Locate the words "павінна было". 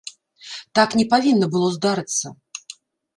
1.11-1.67